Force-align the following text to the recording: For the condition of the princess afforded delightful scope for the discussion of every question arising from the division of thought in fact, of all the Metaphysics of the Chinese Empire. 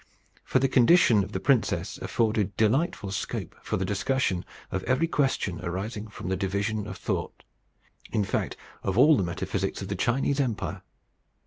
For 0.43 0.57
the 0.57 0.67
condition 0.67 1.23
of 1.23 1.31
the 1.31 1.39
princess 1.39 1.99
afforded 1.99 2.57
delightful 2.57 3.11
scope 3.11 3.55
for 3.61 3.77
the 3.77 3.85
discussion 3.85 4.45
of 4.71 4.81
every 4.85 5.05
question 5.07 5.63
arising 5.63 6.07
from 6.07 6.27
the 6.27 6.35
division 6.35 6.87
of 6.87 6.97
thought 6.97 7.43
in 8.11 8.23
fact, 8.23 8.57
of 8.81 8.97
all 8.97 9.15
the 9.15 9.21
Metaphysics 9.21 9.79
of 9.79 9.89
the 9.89 9.95
Chinese 9.95 10.39
Empire. 10.39 10.81